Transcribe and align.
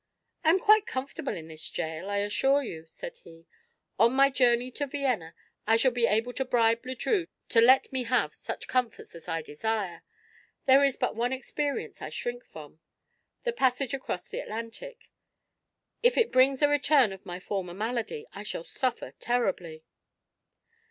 "I 0.43 0.49
am 0.49 0.59
quite 0.59 0.87
comfortable 0.87 1.35
in 1.35 1.47
this 1.47 1.69
jail, 1.69 2.09
I 2.09 2.17
assure 2.17 2.63
you," 2.63 2.85
said 2.87 3.17
he. 3.19 3.45
"On 3.99 4.11
my 4.13 4.31
journey 4.31 4.71
to 4.71 4.87
Vienna 4.87 5.35
I 5.67 5.77
shall 5.77 5.91
be 5.91 6.07
able 6.07 6.33
to 6.33 6.43
bribe 6.43 6.83
Le 6.87 6.95
Drieux 6.95 7.27
to 7.49 7.61
let 7.61 7.93
me 7.93 8.05
have 8.05 8.33
such 8.33 8.67
comforts 8.67 9.13
as 9.13 9.27
I 9.27 9.43
desire. 9.43 10.01
There 10.65 10.83
is 10.83 10.97
but 10.97 11.15
one 11.15 11.31
experience 11.31 12.01
I 12.01 12.09
shrink 12.09 12.43
from: 12.43 12.79
the 13.43 13.53
passage 13.53 13.93
across 13.93 14.27
the 14.27 14.39
Atlantic. 14.39 15.11
If 16.01 16.17
it 16.17 16.31
brings 16.31 16.63
a 16.63 16.67
return 16.67 17.13
of 17.13 17.23
my 17.23 17.39
former 17.39 17.75
malady 17.75 18.25
I 18.33 18.41
shall 18.41 18.63
suffer 18.63 19.11
terribly." 19.19 19.83